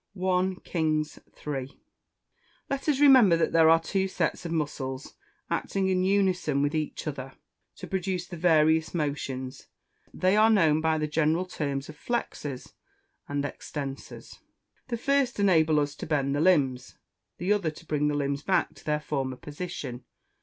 [0.19, 1.79] I KINGS III.]
[2.71, 5.13] Let us remember that there are two sets of muscles,
[5.47, 7.33] acting in unison with each other,
[7.75, 9.67] to produce the various motions;
[10.11, 12.73] they are known by the general terms of flexors
[13.29, 14.39] and extensors;
[14.87, 16.97] the first enable us to bend the limbs,
[17.37, 20.03] the other to bring the limbs back to their former position.